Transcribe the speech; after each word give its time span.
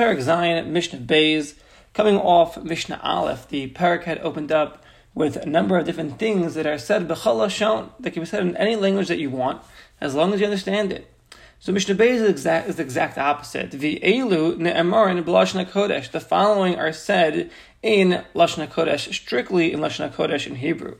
Parak 0.00 0.16
Zayin, 0.16 0.68
Mishnah 0.68 1.00
Beis, 1.00 1.56
coming 1.92 2.16
off 2.16 2.56
Mishnah 2.56 2.98
Aleph, 3.02 3.46
the 3.48 3.68
Parak 3.68 4.04
had 4.04 4.16
opened 4.20 4.50
up 4.50 4.82
with 5.14 5.36
a 5.36 5.44
number 5.44 5.76
of 5.76 5.84
different 5.84 6.18
things 6.18 6.54
that 6.54 6.66
are 6.66 6.78
said 6.78 7.06
b'chol 7.06 7.36
lashon 7.36 7.90
that 8.00 8.12
can 8.12 8.22
be 8.22 8.26
said 8.26 8.40
in 8.40 8.56
any 8.56 8.76
language 8.76 9.08
that 9.08 9.18
you 9.18 9.28
want, 9.28 9.60
as 10.00 10.14
long 10.14 10.32
as 10.32 10.40
you 10.40 10.46
understand 10.46 10.90
it. 10.90 11.12
So 11.58 11.70
Mishnah 11.70 11.96
Beis 11.96 12.14
is, 12.14 12.30
exact, 12.30 12.70
is 12.70 12.76
the 12.76 12.82
exact 12.82 13.18
opposite. 13.18 13.74
In 13.74 13.80
Lashon 13.82 15.66
Kodesh. 15.70 16.10
The 16.10 16.20
following 16.20 16.78
are 16.78 16.94
said 16.94 17.50
in 17.82 18.24
lashna 18.34 18.68
Kodesh, 18.68 19.12
strictly 19.12 19.70
in 19.70 19.80
lashna 19.80 20.10
Kodesh 20.10 20.46
in 20.46 20.54
Hebrew. 20.54 20.96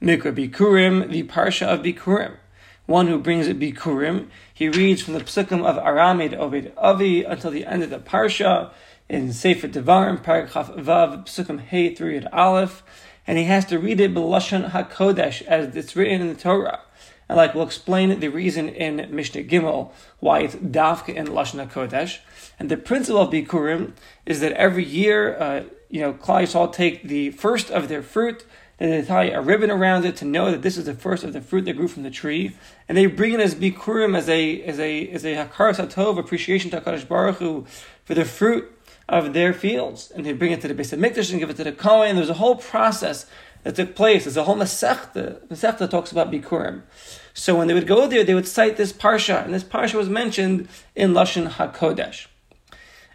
Mikra 0.00 0.32
Bikurim, 0.32 1.10
the 1.10 1.24
Parsha 1.24 1.66
of 1.66 1.80
Bikurim. 1.80 2.36
One 2.92 3.06
who 3.06 3.18
brings 3.18 3.48
Bikurim, 3.48 4.26
he 4.52 4.68
reads 4.68 5.00
from 5.00 5.14
the 5.14 5.20
Psukim 5.20 5.64
of 5.64 5.82
Arami 5.82 6.36
Oved 6.36 6.72
Avi 6.76 7.24
until 7.24 7.50
the 7.50 7.64
end 7.64 7.82
of 7.82 7.88
the 7.88 7.98
Parsha 7.98 8.70
in 9.08 9.32
Sefer 9.32 9.66
Devarim, 9.66 10.22
Paragraph 10.22 10.68
Vav, 10.72 11.24
Psukim 11.24 11.58
Hey 11.58 11.94
3 11.94 12.18
at 12.18 12.34
Aleph, 12.34 12.82
and 13.26 13.38
he 13.38 13.44
has 13.44 13.64
to 13.64 13.78
read 13.78 13.98
it 13.98 14.12
B'Lashon 14.12 14.72
HaKodesh 14.72 15.40
as 15.46 15.74
it's 15.74 15.96
written 15.96 16.20
in 16.20 16.28
the 16.28 16.34
Torah. 16.34 16.80
And 17.30 17.38
like 17.38 17.54
we'll 17.54 17.64
explain 17.64 18.20
the 18.20 18.28
reason 18.28 18.68
in 18.68 19.08
Mishnah 19.10 19.44
Gimel 19.44 19.90
why 20.20 20.40
it's 20.40 20.56
Dafka 20.56 21.14
in 21.14 21.28
Lashon 21.28 21.66
HaKodesh. 21.66 22.18
And 22.58 22.70
the 22.70 22.76
principle 22.76 23.22
of 23.22 23.30
Bikurim 23.30 23.92
is 24.26 24.40
that 24.40 24.52
every 24.52 24.84
year, 24.84 25.38
uh, 25.38 25.62
you 25.88 26.02
know, 26.02 26.12
Klal 26.12 26.42
Yisrael 26.42 26.70
take 26.70 27.04
the 27.04 27.30
first 27.30 27.70
of 27.70 27.88
their 27.88 28.02
fruit, 28.02 28.44
and 28.78 28.92
they 28.92 29.02
tie 29.02 29.28
a 29.30 29.40
ribbon 29.40 29.70
around 29.70 30.04
it 30.04 30.16
to 30.16 30.24
know 30.24 30.50
that 30.50 30.62
this 30.62 30.76
is 30.76 30.86
the 30.86 30.94
first 30.94 31.24
of 31.24 31.32
the 31.32 31.40
fruit 31.40 31.64
that 31.66 31.76
grew 31.76 31.88
from 31.88 32.02
the 32.02 32.10
tree, 32.10 32.56
and 32.88 32.98
they 32.98 33.06
bring 33.06 33.34
it 33.34 33.40
as 33.40 33.54
Bikurim 33.54 34.16
as 34.16 34.28
a 34.28 34.62
as 34.62 34.78
a 34.80 35.08
as 35.08 35.24
a 35.24 35.34
Hakar 35.34 35.74
Satov 35.74 36.18
appreciation 36.18 36.70
to 36.70 36.80
Hakadosh 36.80 37.06
Baruch 37.06 37.36
Hu 37.36 37.66
for 38.04 38.14
the 38.14 38.24
fruit 38.24 38.70
of 39.08 39.34
their 39.34 39.52
fields, 39.52 40.10
and 40.10 40.24
they 40.24 40.32
bring 40.32 40.52
it 40.52 40.60
to 40.62 40.68
the 40.68 40.74
Beis 40.74 40.96
Hamikdash 40.96 41.30
and 41.30 41.40
give 41.40 41.50
it 41.50 41.56
to 41.56 41.64
the 41.64 41.72
Kohen. 41.72 42.16
There's 42.16 42.30
a 42.30 42.34
whole 42.34 42.56
process 42.56 43.26
that 43.62 43.76
took 43.76 43.94
place. 43.94 44.24
There's 44.24 44.36
a 44.36 44.44
whole 44.44 44.56
Masechta. 44.56 45.46
Masechta 45.46 45.88
talks 45.88 46.10
about 46.10 46.30
Bikurim. 46.30 46.82
So 47.34 47.56
when 47.56 47.68
they 47.68 47.74
would 47.74 47.86
go 47.86 48.06
there, 48.06 48.24
they 48.24 48.34
would 48.34 48.48
cite 48.48 48.76
this 48.76 48.92
parsha, 48.92 49.44
and 49.44 49.54
this 49.54 49.64
parsha 49.64 49.94
was 49.94 50.08
mentioned 50.08 50.68
in 50.94 51.12
Lashon 51.12 51.48
Hakodesh. 51.48 52.26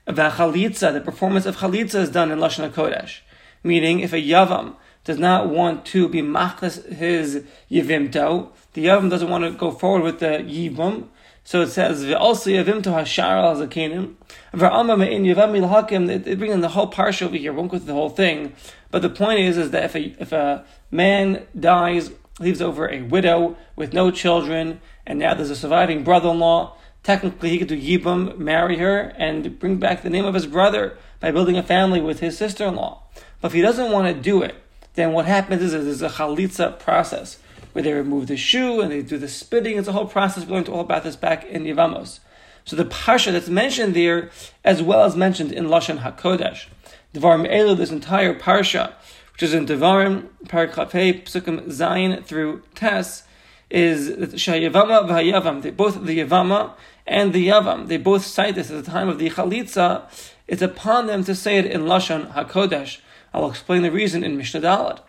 V'chalitza, 0.07 0.93
the 0.93 1.01
performance 1.01 1.45
of 1.45 1.57
chalitza 1.57 1.95
is 1.95 2.09
done 2.09 2.31
in 2.31 2.39
Lashon 2.39 2.69
Hakodesh, 2.69 3.19
meaning 3.63 3.99
if 3.99 4.13
a 4.13 4.21
yavam 4.21 4.75
does 5.07 5.17
not 5.17 5.47
want 5.47 5.85
to 5.85 6.09
be 6.09 6.21
machnas 6.21 6.85
his 6.93 7.45
yivim 7.71 8.09
yivimto, 8.11 8.49
the 8.73 8.85
yavam 8.87 9.09
doesn't 9.09 9.29
want 9.29 9.45
to 9.45 9.51
go 9.51 9.71
forward 9.71 10.03
with 10.03 10.19
the 10.19 10.25
yibum, 10.25 11.07
so 11.45 11.61
it 11.61 11.69
says, 11.69 12.03
also 12.13 12.49
"V'alsi 12.49 12.61
yavimto 12.61 12.93
hashar 12.93 13.41
al 13.41 13.55
zakenim." 13.55 14.15
V'alma 14.53 14.99
me'in 14.99 15.23
yavam 15.23 15.53
milhakim. 15.53 16.23
They 16.25 16.35
bring 16.35 16.51
in 16.51 16.59
the 16.59 16.67
whole 16.67 16.91
parsha 16.91 17.21
over 17.21 17.37
here. 17.37 17.53
Won't 17.53 17.71
go 17.71 17.77
through 17.77 17.87
the 17.87 17.93
whole 17.93 18.09
thing, 18.09 18.53
but 18.91 19.01
the 19.01 19.09
point 19.09 19.39
is, 19.39 19.57
is 19.57 19.71
that 19.71 19.85
if 19.85 19.95
a 19.95 20.15
if 20.19 20.33
a 20.33 20.65
man 20.91 21.47
dies 21.57 22.11
leaves 22.41 22.61
over 22.61 22.91
a 22.91 23.01
widow 23.03 23.55
with 23.77 23.93
no 23.93 24.11
children, 24.11 24.81
and 25.05 25.19
now 25.19 25.33
there's 25.33 25.49
a 25.49 25.55
surviving 25.55 26.03
brother-in-law. 26.03 26.75
Technically, 27.03 27.49
he 27.49 27.57
could 27.57 27.69
do 27.69 27.81
yibum, 27.81 28.37
marry 28.37 28.77
her, 28.79 29.13
and 29.17 29.57
bring 29.57 29.77
back 29.77 30.03
the 30.03 30.09
name 30.09 30.25
of 30.25 30.33
his 30.33 30.47
brother 30.47 30.97
by 31.21 31.31
building 31.31 31.57
a 31.57 31.63
family 31.63 32.01
with 32.01 32.19
his 32.19 32.37
sister-in-law. 32.37 33.01
But 33.39 33.47
if 33.47 33.53
he 33.53 33.61
doesn't 33.61 33.93
want 33.93 34.13
to 34.13 34.21
do 34.21 34.41
it, 34.41 34.55
then 34.97 35.13
what 35.13 35.27
happens 35.27 35.61
is 35.61 35.71
there's 35.71 36.01
a 36.01 36.09
chalitza 36.09 36.79
process 36.79 37.37
where 37.71 37.83
they 37.83 37.93
remove 37.93 38.25
the 38.25 38.35
shoe 38.35 38.81
and 38.81 38.91
they 38.91 39.03
do 39.03 39.19
the 39.19 39.27
spitting. 39.27 39.77
It's 39.77 39.87
a 39.87 39.91
whole 39.91 40.07
process. 40.07 40.43
We 40.43 40.53
learned 40.53 40.69
all 40.69 40.79
about 40.79 41.03
this 41.03 41.15
back 41.15 41.45
in 41.45 41.65
Yevamos. 41.65 42.19
So 42.65 42.75
the 42.75 42.83
parsha 42.83 43.31
that's 43.31 43.47
mentioned 43.47 43.93
there, 43.93 44.31
as 44.65 44.81
well 44.81 45.03
as 45.03 45.15
mentioned 45.15 45.51
in 45.51 45.65
Lashon 45.65 45.99
Hakodesh, 45.99 46.65
Devarim 47.13 47.47
Elu, 47.47 47.77
this 47.77 47.91
entire 47.91 48.33
parsha, 48.33 48.93
which 49.33 49.43
is 49.43 49.53
in 49.53 49.67
Devarim, 49.67 50.29
Paragraph 50.49 50.91
Psukim 50.93 51.67
Zayin 51.67 52.25
through 52.25 52.63
Tes, 52.73 53.21
is 53.69 54.09
Shayavama 54.09 55.07
v'Hayavam. 55.07 55.61
They 55.61 55.69
both 55.69 56.03
the 56.03 56.17
Yavama 56.17 56.73
and 57.05 57.33
the 57.33 57.49
Yavam. 57.49 57.87
They 57.87 57.97
both 57.97 58.25
cite 58.25 58.55
this 58.55 58.71
at 58.71 58.83
the 58.83 58.91
time 58.91 59.09
of 59.09 59.19
the 59.19 59.29
Chalitza. 59.29 60.09
It's 60.47 60.63
upon 60.63 61.05
them 61.05 61.23
to 61.25 61.35
say 61.35 61.59
it 61.59 61.67
in 61.67 61.81
Lashon 61.81 62.33
Hakodesh. 62.33 63.01
I'll 63.37 63.51
explain 63.51 63.83
the 63.83 63.91
reason 63.91 64.23
in 64.23 64.35
Mishnah 64.35 64.61
Dalet. 64.61 64.99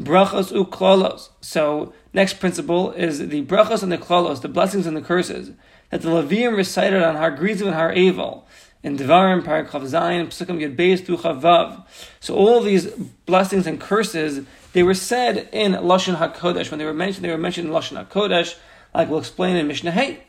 Brachos 0.00 0.50
uklolos. 0.50 1.28
So 1.42 1.92
next 2.14 2.40
principle 2.40 2.92
is 2.92 3.18
the 3.18 3.44
brachos 3.44 3.82
and 3.82 3.92
the 3.92 3.98
klolos, 3.98 4.40
the 4.40 4.48
blessings 4.48 4.86
and 4.86 4.96
the 4.96 5.02
curses 5.02 5.50
that 5.90 6.00
the 6.00 6.08
Levium 6.08 6.56
recited 6.56 7.02
on 7.02 7.16
Har 7.16 7.30
Grizim 7.32 7.66
and 7.66 7.76
Har 7.76 7.92
Evel 7.92 8.44
in 8.82 8.96
Devarim, 8.96 9.44
Paragraph 9.44 9.84
Zion, 9.84 10.28
Psukim 10.28 10.58
Yud 10.58 10.74
Beis 10.74 11.02
Chavav. 11.02 11.84
So 12.18 12.34
all 12.34 12.62
these 12.62 12.86
blessings 13.26 13.66
and 13.66 13.78
curses, 13.78 14.46
they 14.72 14.82
were 14.82 14.94
said 14.94 15.46
in 15.52 15.72
Lashon 15.72 16.16
HaKodesh. 16.16 16.70
When 16.70 16.78
they 16.78 16.86
were 16.86 16.94
mentioned, 16.94 17.26
they 17.26 17.30
were 17.30 17.36
mentioned 17.36 17.68
in 17.68 17.74
Lashon 17.74 18.06
HaKodesh, 18.06 18.56
like 18.94 19.10
we'll 19.10 19.18
explain 19.18 19.56
in 19.56 19.68
Mishnah 19.68 19.90
Hey. 19.90 20.20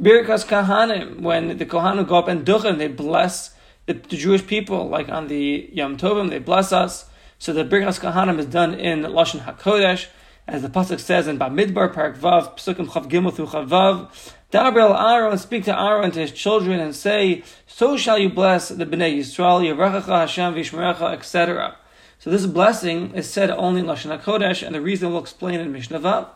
Birkas 0.00 0.46
Kohanim, 0.46 1.22
when 1.22 1.58
the 1.58 1.66
Kohanim 1.66 2.06
go 2.06 2.16
up 2.18 2.28
and 2.28 2.46
duchen, 2.46 2.78
they 2.78 2.86
bless 2.86 3.55
the, 3.86 3.94
the, 3.94 4.16
Jewish 4.16 4.46
people, 4.46 4.88
like 4.88 5.08
on 5.08 5.28
the 5.28 5.70
Yom 5.72 5.96
Tovim, 5.96 6.28
they 6.30 6.38
bless 6.38 6.72
us. 6.72 7.08
So 7.38 7.52
the 7.52 7.64
Birkas 7.64 8.00
Kohanim 8.00 8.38
is 8.38 8.46
done 8.46 8.74
in 8.74 9.02
Lashon 9.02 9.44
HaKodesh, 9.44 10.08
as 10.48 10.62
the 10.62 10.68
Pasuk 10.68 11.00
says 11.00 11.26
in 11.26 11.38
Bamidbar, 11.38 11.92
Parak 11.92 12.18
Vav, 12.18 12.56
Psukim 12.56 12.86
Chav 12.88 13.08
Gimel 13.10 13.34
through 13.34 13.46
Chavav. 13.46 14.10
Dabrel 14.52 14.96
Aaron, 14.96 15.36
speak 15.38 15.64
to 15.64 15.78
Aaron 15.78 16.12
to 16.12 16.20
his 16.20 16.32
children 16.32 16.78
and 16.78 16.94
say, 16.94 17.42
so 17.66 17.96
shall 17.96 18.18
you 18.18 18.28
bless 18.28 18.68
the 18.68 18.86
Bnei 18.86 19.18
Yisrael, 19.18 19.60
Yerechacha 19.60 20.20
Hashem 20.20 20.54
Vishmerecha, 20.54 21.12
etc. 21.12 21.76
So 22.18 22.30
this 22.30 22.46
blessing 22.46 23.12
is 23.14 23.28
said 23.28 23.50
only 23.50 23.80
in 23.80 23.86
Lashon 23.86 24.18
HaKodesh, 24.18 24.64
and 24.64 24.74
the 24.74 24.80
reason 24.80 25.10
we'll 25.10 25.20
explain 25.20 25.60
in 25.60 25.72
Mishnah 25.72 26.00
Vav. 26.00 26.28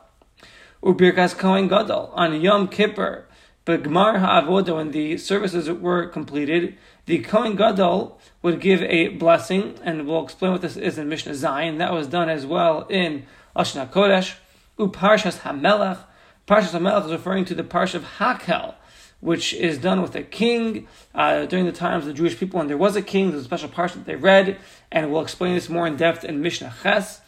Ubirkas 0.83 1.37
Kohen 1.37 1.69
Gadol, 1.69 2.11
on 2.15 2.41
Yom 2.41 2.69
Kippur, 2.69 3.27
but 3.71 3.85
Gmar 3.85 4.75
when 4.75 4.91
the 4.91 5.17
services 5.17 5.71
were 5.71 6.09
completed, 6.09 6.77
the 7.07 7.21
Kohen 7.21 7.55
Gadol 7.55 8.19
would 8.43 8.61
give 8.61 8.83
a 8.83 9.11
blessing, 9.11 9.79
and 9.85 10.09
we'll 10.09 10.25
explain 10.25 10.51
what 10.51 10.61
this 10.61 10.77
is 10.77 10.99
in 10.99 11.09
Mishnah 11.09 11.35
Zayin. 11.35 11.79
That 11.79 11.93
was 11.93 12.09
done 12.09 12.29
as 12.29 12.45
well 12.45 12.85
in 12.89 13.27
Lashon 13.55 13.89
HaKodesh. 13.89 14.35
Uparshas 14.77 15.43
HaMelech, 15.43 16.01
Parshas 16.49 16.77
HaMelech 16.77 17.05
is 17.05 17.13
referring 17.13 17.45
to 17.45 17.55
the 17.55 17.63
Parsha 17.63 17.95
of 17.95 18.05
Hakhel, 18.19 18.75
which 19.21 19.55
is 19.55 19.79
done 19.79 20.03
with 20.03 20.17
a 20.17 20.25
king 20.25 20.89
uh, 21.15 21.47
during 21.47 21.65
the 21.65 21.71
times 21.71 22.03
of 22.03 22.09
the 22.09 22.15
Jewish 22.15 22.37
people 22.37 22.59
when 22.59 22.67
there 22.67 22.77
was 22.77 22.97
a 22.97 23.03
king. 23.03 23.31
There's 23.31 23.43
a 23.43 23.45
special 23.45 23.69
parsha 23.69 23.95
that 23.95 24.07
they 24.07 24.17
read, 24.17 24.59
and 24.91 25.13
we'll 25.13 25.23
explain 25.23 25.55
this 25.55 25.69
more 25.69 25.87
in 25.87 25.95
depth 25.95 26.25
in 26.25 26.43
Mishnah 26.43 26.75
Ches. 26.83 27.21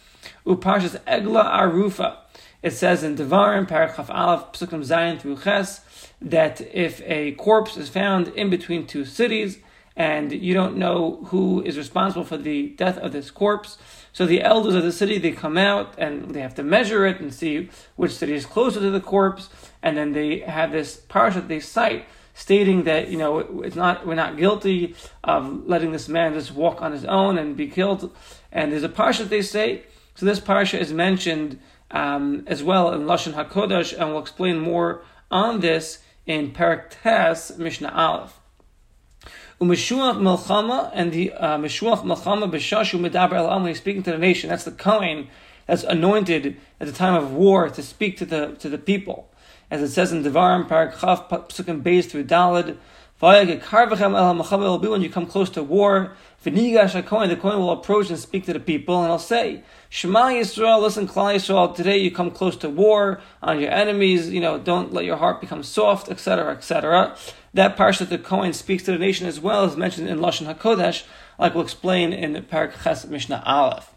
Uparshas 0.45 1.01
Egla 1.03 1.45
Arufa. 1.45 2.17
It 2.63 2.73
says 2.73 3.03
in 3.03 3.17
Devarim, 3.17 3.67
Paragraph 3.67 4.11
Aleph, 4.11 4.53
Psukim 4.53 4.85
Zayin 4.85 5.21
through 5.21 5.39
Ches, 5.39 5.81
that 6.21 6.61
if 6.61 7.01
a 7.03 7.33
corpse 7.33 7.77
is 7.77 7.89
found 7.89 8.29
in 8.29 8.51
between 8.51 8.87
two 8.87 9.05
cities, 9.05 9.59
and 9.97 10.33
you 10.33 10.55
don't 10.55 10.77
know 10.77 11.25
who 11.27 11.63
is 11.63 11.77
responsible 11.77 12.25
for 12.25 12.37
the 12.37 12.69
death 12.71 12.97
of 12.99 13.13
this 13.13 13.31
corpse. 13.31 13.79
So 14.13 14.27
the 14.27 14.43
elders 14.43 14.75
of 14.75 14.85
the 14.85 14.93
city 14.93 15.19
they 15.19 15.33
come 15.33 15.59
out 15.59 15.95
and 15.99 16.31
they 16.31 16.41
have 16.41 16.55
to 16.57 16.63
measure 16.63 17.07
it 17.07 17.21
and 17.21 17.33
see 17.33 17.69
which 17.97 18.13
city 18.13 18.35
is 18.35 18.47
closer 18.47 18.81
to 18.81 18.91
the 18.91 19.01
corpse, 19.01 19.49
and 19.83 19.97
then 19.97 20.13
they 20.13 20.39
have 20.41 20.73
this 20.73 21.01
parsha 21.09 21.35
that 21.35 21.49
they 21.49 21.61
cite 21.61 22.07
stating 22.35 22.85
that 22.85 23.09
you 23.09 23.19
know 23.19 23.41
it's 23.63 23.77
not 23.77 24.07
we're 24.07 24.15
not 24.15 24.39
guilty 24.39 24.95
of 25.23 25.67
letting 25.67 25.93
this 25.93 26.09
man 26.09 26.33
just 26.33 26.53
walk 26.53 26.81
on 26.81 26.93
his 26.93 27.05
own 27.05 27.37
and 27.39 27.57
be 27.57 27.69
killed. 27.69 28.15
And 28.51 28.73
there's 28.73 28.83
a 28.83 28.89
parsha 28.89 29.29
they 29.29 29.43
say. 29.43 29.83
So 30.15 30.27
this 30.27 30.41
parsha 30.41 30.79
is 30.79 30.93
mentioned 30.93 31.59
um, 31.93 32.45
as 32.47 32.63
well 32.63 32.93
in 32.93 33.03
Lashon 33.03 33.35
Hakodesh, 33.35 33.97
and 33.97 34.11
we'll 34.11 34.21
explain 34.21 34.59
more 34.59 35.03
on 35.31 35.61
this 35.61 35.99
in 36.27 36.53
Parak 36.53 36.91
Tes 37.03 37.57
Mishnah 37.59 37.93
Aleph. 37.95 38.39
U'meshuach 39.61 40.17
melchama 40.19 40.91
and 40.93 41.13
the 41.13 41.33
uh, 41.33 41.57
meshuach 41.59 42.03
melchama 42.03 42.51
b'shashu 42.51 42.99
medaber 42.99 43.35
el 43.35 43.51
am. 43.51 43.67
He's 43.67 43.79
speaking 43.79 44.03
to 44.03 44.11
the 44.11 44.19
nation. 44.19 44.51
That's 44.51 44.65
the 44.65 44.73
kohen 44.73 45.29
that's 45.67 45.85
anointed 45.85 46.57
at 46.81 46.87
the 46.87 46.93
time 46.93 47.15
of 47.15 47.33
war 47.33 47.69
to 47.71 47.83
speak 47.83 48.17
to 48.17 48.25
the 48.25 48.57
to 48.59 48.69
the 48.69 48.79
people, 48.79 49.31
as 49.71 49.81
it 49.83 49.91
says 49.91 50.11
in 50.13 50.25
Devarim 50.25 50.69
Parak 50.69 50.95
Chav 50.95 51.29
Beis 51.83 52.11
through 52.11 52.25
Dalet. 53.23 54.91
When 54.91 55.03
you 55.03 55.11
come 55.11 55.27
close 55.27 55.51
to 55.51 55.63
war, 55.63 56.13
the 56.43 57.03
Kohen 57.07 57.59
will 57.59 57.71
approach 57.71 58.11
and 58.11 58.19
speak 58.19 58.47
to 58.47 58.53
the 58.53 58.59
people, 58.59 59.01
and 59.01 59.11
he'll 59.11 59.19
say, 59.19 59.63
Shema 59.89 60.31
Yisrael, 60.31 60.83
listen, 60.83 61.07
Klal 61.07 61.37
Yisrael, 61.37 61.73
today 61.75 61.99
you 61.99 62.11
come 62.11 62.33
close 62.33 62.57
to 62.57 62.69
war 62.69 63.21
on 63.41 63.61
your 63.61 63.71
enemies, 63.71 64.31
you 64.31 64.41
know, 64.41 64.59
don't 64.59 64.93
let 64.93 65.05
your 65.05 65.19
heart 65.19 65.41
become 65.41 65.63
soft, 65.63 66.09
etc., 66.11 66.53
etc. 66.53 67.17
That 67.55 67.77
parsha 67.77 68.09
the 68.09 68.19
Kohen 68.19 68.53
speaks 68.55 68.83
to 68.85 68.93
the 68.93 68.99
nation 68.99 69.29
as 69.29 69.39
well 69.39 69.65
as 69.65 69.77
mentioned 69.77 70.09
in 70.09 70.19
Lashon 70.19 70.53
HaKodesh, 70.53 71.05
like 71.39 71.55
we'll 71.55 71.63
explain 71.63 72.13
in 72.13 72.35
Parak 72.45 72.83
Ches 72.83 73.05
Mishnah 73.05 73.43
Aleph. 73.47 73.91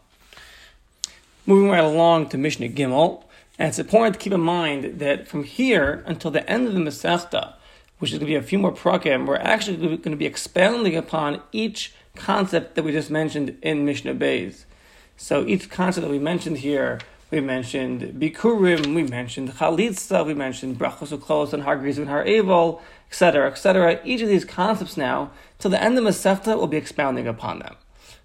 Moving 1.47 1.71
right 1.71 1.83
along 1.83 2.29
to 2.29 2.37
Mishnah 2.37 2.69
Gimel, 2.69 3.23
and 3.57 3.69
it's 3.69 3.79
important 3.79 4.15
to 4.15 4.19
keep 4.19 4.33
in 4.33 4.41
mind 4.41 4.99
that 4.99 5.27
from 5.27 5.45
here 5.45 6.03
until 6.05 6.29
the 6.29 6.47
end 6.49 6.67
of 6.67 6.73
the 6.73 6.79
Masechta, 6.79 7.53
which 7.99 8.11
is 8.11 8.19
going 8.19 8.27
to 8.27 8.31
be 8.31 8.35
a 8.35 8.41
few 8.41 8.59
more 8.59 8.71
prakim, 8.71 9.25
we're 9.25 9.37
actually 9.37 9.77
going 9.77 10.01
to 10.01 10.15
be 10.15 10.25
expounding 10.25 10.95
upon 10.95 11.41
each 11.51 11.93
concept 12.15 12.75
that 12.75 12.83
we 12.83 12.91
just 12.91 13.09
mentioned 13.09 13.57
in 13.61 13.85
Mishnah 13.85 14.15
Beis. 14.15 14.65
So 15.17 15.45
each 15.45 15.69
concept 15.69 16.05
that 16.05 16.11
we 16.11 16.19
mentioned 16.19 16.57
here, 16.57 16.99
we 17.31 17.39
mentioned 17.39 18.01
Bikurim, 18.19 18.93
we 18.95 19.03
mentioned 19.03 19.53
Chalitza, 19.53 20.25
we 20.25 20.33
mentioned 20.33 20.77
Brachos 20.77 21.17
Uklolos 21.17 21.53
and 21.53 21.63
Har 21.63 21.77
and 21.77 22.09
Har 22.09 22.25
Evil, 22.25 22.81
etc., 23.09 23.49
etc. 23.49 23.99
Each 24.03 24.21
of 24.21 24.27
these 24.27 24.45
concepts 24.45 24.97
now, 24.97 25.31
till 25.59 25.71
the 25.71 25.81
end 25.81 25.97
of 25.97 26.03
Masechta, 26.03 26.57
will 26.57 26.67
be 26.67 26.77
expounding 26.77 27.27
upon 27.27 27.59
them. 27.59 27.75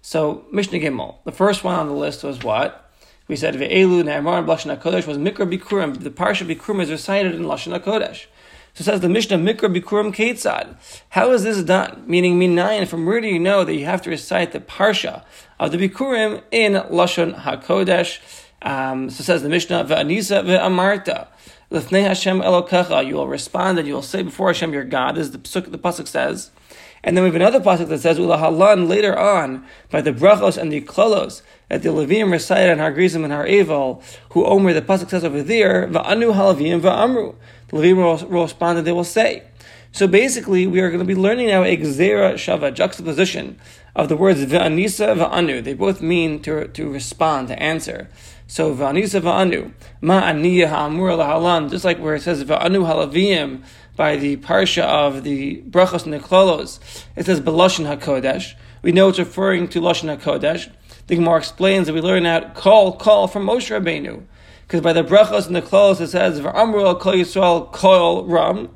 So 0.01 0.45
Mishnah 0.51 0.79
Gimel, 0.79 1.17
the 1.23 1.31
first 1.31 1.63
one 1.63 1.75
on 1.75 1.87
the 1.87 1.93
list 1.93 2.23
was 2.23 2.43
what? 2.43 2.91
We 3.27 3.35
said 3.35 3.55
Ve'elu 3.55 4.03
Ne'emar 4.03 4.45
Lashon 4.45 4.77
HaKodesh 4.77 5.07
was 5.07 5.17
Mikra 5.17 5.49
Bikurim. 5.49 6.01
The 6.01 6.09
Parsha 6.09 6.45
Bikurim 6.45 6.81
is 6.81 6.91
recited 6.91 7.35
in 7.35 7.43
Lashon 7.43 7.79
HaKodesh. 7.79 8.25
So 8.73 8.83
says 8.83 9.01
the 9.01 9.09
Mishnah 9.09 9.37
Mikra 9.37 9.75
Bikurim 9.75 10.13
Ketzad. 10.15 10.75
How 11.09 11.31
is 11.31 11.43
this 11.43 11.61
done? 11.63 12.03
Meaning 12.07 12.39
Minayin, 12.39 12.87
from 12.87 13.05
where 13.05 13.19
do 13.19 13.27
you 13.27 13.39
know 13.39 13.63
that 13.65 13.75
you 13.75 13.85
have 13.85 14.01
to 14.03 14.09
recite 14.09 14.53
the 14.53 14.61
Parsha 14.61 15.23
of 15.59 15.71
the 15.71 15.77
Bikurim 15.77 16.41
in 16.51 16.73
Lashon 16.73 17.37
HaKodesh? 17.41 18.19
Um, 18.61 19.09
so 19.09 19.23
says 19.23 19.43
the 19.43 19.49
Mishnah 19.49 19.85
Ve'anisa 19.85 20.45
Ve'amarta. 20.45 21.27
L'fnei 21.69 22.03
Hashem 22.03 22.41
Elokecha. 22.41 23.05
You 23.05 23.15
will 23.15 23.27
respond 23.27 23.77
and 23.77 23.87
you 23.87 23.93
will 23.93 24.01
say 24.01 24.23
before 24.23 24.47
Hashem 24.47 24.71
your 24.71 24.85
God, 24.85 25.17
as 25.17 25.31
the, 25.31 25.37
the 25.37 25.77
Pasuk 25.77 26.07
says. 26.07 26.51
And 27.03 27.17
then 27.17 27.23
we 27.23 27.29
have 27.29 27.35
another 27.35 27.59
pasuk 27.59 27.87
that 27.87 27.99
says 27.99 28.19
ulahalan 28.19 28.87
later 28.87 29.17
on 29.17 29.65
by 29.89 30.01
the 30.01 30.11
brachos 30.11 30.57
and 30.57 30.71
the 30.71 30.81
klolos 30.81 31.41
that 31.69 31.81
the 31.81 31.89
Levim 31.89 32.31
recite 32.31 32.69
on 32.69 32.77
Har 32.77 32.91
Grizim 32.91 33.23
and 33.23 33.33
Har 33.33 33.45
Eval, 33.47 34.03
who 34.31 34.45
Omer 34.45 34.73
the 34.73 34.81
pasuk 34.81 35.09
says 35.09 35.23
over 35.23 35.41
there 35.41 35.87
va'anu 35.87 36.33
halavim 36.33 36.81
va'amru. 36.81 37.35
The 37.69 37.77
Levim 37.77 37.97
will 37.97 38.43
respond 38.43 38.77
and 38.77 38.85
they 38.85 38.91
will 38.91 39.03
say. 39.03 39.43
So 39.93 40.07
basically, 40.07 40.67
we 40.67 40.79
are 40.79 40.89
going 40.89 40.99
to 40.99 41.05
be 41.05 41.15
learning 41.15 41.47
now 41.47 41.63
a 41.63 41.75
gzera 41.75 42.35
shava 42.35 42.73
juxtaposition 42.73 43.59
of 43.95 44.07
the 44.07 44.15
words 44.15 44.39
va'anisa 44.45 45.17
va'anu. 45.17 45.63
They 45.63 45.73
both 45.73 46.01
mean 46.01 46.41
to 46.43 46.67
to 46.67 46.89
respond 46.89 47.47
to 47.47 47.61
answer. 47.61 48.09
So 48.51 48.75
va'anisa 48.75 49.21
va'anu 49.21 49.71
ma 50.01 50.23
aniya 50.23 50.67
ha'amur 50.67 51.15
lahalan, 51.17 51.71
just 51.71 51.85
like 51.85 51.99
where 51.99 52.15
it 52.15 52.21
says 52.21 52.43
va'anu 52.43 52.83
halavim 52.85 53.63
by 53.95 54.17
the 54.17 54.35
parsha 54.35 54.83
of 54.83 55.23
the 55.23 55.61
brachos 55.61 56.03
and 56.03 56.11
the 56.11 56.19
klolos, 56.19 56.79
it 57.15 57.27
says 57.27 57.39
beloshin 57.39 57.85
hakodesh. 57.87 58.55
We 58.81 58.91
know 58.91 59.07
it's 59.07 59.19
referring 59.19 59.69
to 59.69 59.79
loshin 59.79 60.13
hakodesh. 60.13 60.69
The 61.07 61.15
Gemara 61.15 61.37
explains 61.37 61.87
that 61.87 61.93
we 61.93 62.01
learn 62.01 62.25
out 62.25 62.53
kol 62.53 62.97
kol 62.97 63.29
from 63.29 63.47
Moshe 63.47 63.71
Rabbeinu, 63.71 64.25
because 64.67 64.81
by 64.81 64.91
the 64.91 65.05
brachos 65.05 65.47
and 65.47 65.55
the 65.55 65.61
klolos 65.61 66.01
it 66.01 66.07
says 66.07 66.41
v'amru 66.41 66.99
kol 66.99 67.13
yisrael 67.13 67.71
kol 67.71 68.25
ram, 68.25 68.67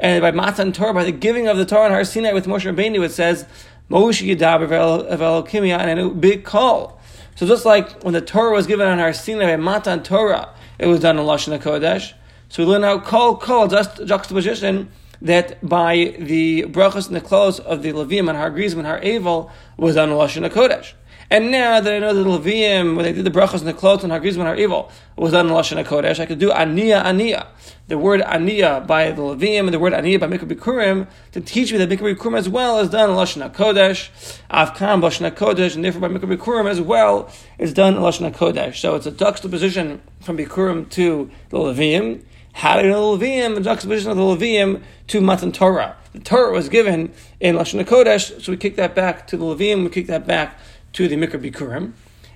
and 0.00 0.20
by 0.20 0.32
matan 0.32 0.72
Torah 0.72 0.94
by 0.94 1.04
the 1.04 1.12
giving 1.12 1.46
of 1.46 1.58
the 1.58 1.64
Torah 1.64 1.86
in 1.86 1.92
Har 1.92 2.02
Sinai 2.02 2.32
with 2.32 2.46
Moshe 2.46 2.68
Rabbeinu 2.68 3.04
it 3.04 3.12
says 3.12 3.46
Moshe 3.88 4.36
Yadaber 4.36 5.08
Elokimia 5.08 5.78
and 5.78 6.00
a 6.00 6.08
big 6.08 6.42
call. 6.42 6.98
So 7.34 7.46
just 7.46 7.64
like 7.64 8.02
when 8.02 8.14
the 8.14 8.20
Torah 8.20 8.52
was 8.52 8.66
given 8.66 8.86
on 8.86 8.98
Har 8.98 9.12
Sinai 9.12 9.46
by 9.46 9.56
matan 9.56 10.02
Torah, 10.02 10.50
it 10.78 10.86
was 10.86 11.00
done 11.00 11.18
in 11.18 11.24
loshin 11.24 11.58
hakodesh. 11.58 12.12
So 12.48 12.62
we 12.62 12.70
learn 12.70 12.82
now 12.82 12.98
kol 12.98 13.36
kol 13.36 13.68
just 13.68 14.04
juxtaposition 14.04 14.90
that 15.22 15.66
by 15.66 16.16
the 16.18 16.64
brachos 16.64 17.06
and 17.06 17.16
the 17.16 17.20
close 17.20 17.60
of 17.60 17.82
the 17.82 17.92
Levim 17.92 18.28
and 18.28 18.36
Har 18.36 18.50
Grizim 18.50 18.78
and 18.78 18.86
Har 18.86 19.00
Evel 19.00 19.50
was 19.76 19.94
done 19.94 20.10
in 20.10 20.16
Lashon 20.16 20.48
Kodesh. 20.50 20.92
And 21.32 21.50
now 21.50 21.80
that 21.80 21.90
I 21.90 21.98
know 21.98 22.12
that 22.12 22.22
the 22.24 22.28
Levim, 22.28 22.94
when 22.94 23.06
they 23.06 23.12
did 23.14 23.24
the 23.24 23.30
brachos 23.30 23.60
and 23.60 23.66
the 23.66 23.72
clothes 23.72 24.02
and 24.02 24.12
Har 24.12 24.20
Grizim 24.20 24.40
and 24.40 24.48
Har 24.48 24.56
Evil, 24.56 24.92
was 25.16 25.32
on 25.32 25.48
Lashon 25.48 25.82
Kodesh, 25.82 26.20
I 26.20 26.26
could 26.26 26.38
do 26.38 26.50
Aniya 26.50 27.02
Aniya. 27.02 27.46
The 27.88 27.96
word 27.96 28.20
Aniya 28.20 28.86
by 28.86 29.12
the 29.12 29.22
Levim 29.22 29.60
and 29.60 29.72
the 29.72 29.78
word 29.78 29.94
Aniya 29.94 30.20
by 30.20 30.26
Mikra 30.26 30.46
Bikurim 30.46 31.08
to 31.30 31.40
teach 31.40 31.72
me 31.72 31.78
that 31.78 31.88
Mikra 31.88 32.14
Bikurim 32.14 32.36
as 32.36 32.50
well 32.50 32.80
is 32.80 32.90
done 32.90 33.08
in 33.08 33.16
Lashon 33.16 33.50
Kodesh, 33.50 34.10
Avkam 34.50 35.00
Lashon 35.00 35.30
Kodesh, 35.30 35.74
and 35.74 35.82
therefore 35.82 36.02
by 36.02 36.08
Mikra 36.08 36.36
Bikurim 36.36 36.68
as 36.68 36.82
well 36.82 37.32
is 37.58 37.72
done 37.72 37.94
in 37.94 38.02
Lashon 38.02 38.30
Kodesh. 38.34 38.76
So 38.76 38.94
it's 38.94 39.06
a 39.06 39.10
juxtaposition 39.10 40.02
from 40.20 40.36
Bikurim 40.36 40.90
to 40.90 41.30
the 41.48 41.56
Levim 41.56 42.22
how 42.52 42.80
know 42.80 43.16
the 43.16 43.24
Levium, 43.24 43.54
the 43.54 43.60
juxtaposition 43.62 44.10
of 44.10 44.16
the 44.16 44.22
Levium 44.22 44.82
to 45.08 45.20
Matan 45.20 45.52
Torah? 45.52 45.96
The 46.12 46.20
Torah 46.20 46.52
was 46.52 46.68
given 46.68 47.12
in 47.40 47.56
Lashon 47.56 47.82
Kodesh, 47.84 48.42
so 48.42 48.52
we 48.52 48.58
kick 48.58 48.76
that 48.76 48.94
back 48.94 49.26
to 49.28 49.36
the 49.36 49.44
Levium, 49.44 49.84
we 49.84 49.88
kick 49.88 50.06
that 50.08 50.26
back 50.26 50.58
to 50.94 51.08
the 51.08 51.16
Mikra 51.16 51.42
Bikurim. 51.42 51.92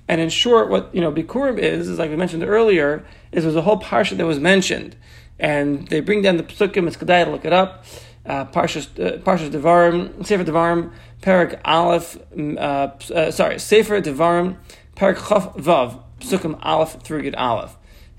And 0.08 0.20
in 0.20 0.28
short, 0.28 0.68
what 0.68 0.94
you 0.94 1.00
know 1.00 1.12
Bikurim 1.12 1.58
is, 1.58 1.88
is 1.88 1.98
like 1.98 2.10
we 2.10 2.16
mentioned 2.16 2.44
earlier, 2.44 3.04
is 3.32 3.44
there's 3.44 3.56
a 3.56 3.62
whole 3.62 3.80
parsha 3.80 4.16
that 4.16 4.26
was 4.26 4.38
mentioned, 4.38 4.96
and 5.38 5.88
they 5.88 6.00
bring 6.00 6.22
down 6.22 6.36
the 6.36 6.44
psukim. 6.44 6.86
It's 6.86 6.96
kedai 6.96 7.24
to 7.24 7.30
look 7.30 7.44
it 7.44 7.52
up. 7.52 7.84
Uh, 8.24 8.44
Parshas 8.46 8.86
uh, 8.98 9.18
Parshas 9.18 9.50
Devarim, 9.50 10.26
Sefer 10.26 10.44
Devarim, 10.44 10.92
Perak 11.22 11.60
Aleph. 11.64 12.18
Uh, 12.36 12.60
uh, 12.60 13.30
sorry, 13.30 13.58
Sefer 13.58 14.00
Devarim, 14.00 14.56
Perak 14.96 15.18
Chaf 15.18 15.54
Vav, 15.54 16.02
Psukim 16.20 16.58
Aleph 16.62 17.00
through 17.02 17.22
Gid 17.22 17.34
Aleph. 17.36 17.76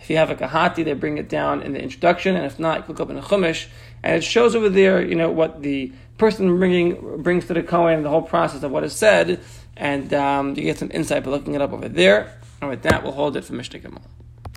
If 0.07 0.11
you 0.11 0.15
have 0.15 0.29
a 0.29 0.35
Kehati, 0.35 0.85
they 0.85 0.93
bring 0.93 1.17
it 1.17 1.27
down 1.27 1.61
in 1.61 1.73
the 1.73 1.81
introduction, 1.83 2.37
and 2.37 2.45
if 2.45 2.59
not, 2.59 2.77
you 2.77 2.85
look 2.87 3.01
up 3.01 3.09
in 3.09 3.17
the 3.17 3.21
chumash, 3.21 3.67
and 4.03 4.15
it 4.15 4.23
shows 4.23 4.55
over 4.55 4.69
there, 4.69 5.05
you 5.05 5.15
know, 5.15 5.29
what 5.29 5.61
the 5.61 5.91
person 6.17 6.57
bringing 6.59 7.21
brings 7.21 7.45
to 7.47 7.53
the 7.53 7.61
kohen, 7.61 8.03
the 8.03 8.09
whole 8.09 8.21
process 8.21 8.63
of 8.63 8.71
what 8.71 8.85
is 8.85 8.93
said, 8.93 9.41
and 9.75 10.13
um, 10.13 10.55
you 10.55 10.63
get 10.63 10.77
some 10.77 10.89
insight 10.93 11.25
by 11.25 11.29
looking 11.29 11.55
it 11.55 11.61
up 11.61 11.73
over 11.73 11.89
there. 11.89 12.39
And 12.61 12.69
with 12.69 12.83
that, 12.83 13.03
we'll 13.03 13.11
hold 13.11 13.35
it 13.35 13.43
for 13.43 13.51
Mishnah 13.51 13.79
Gimel. 13.79 14.01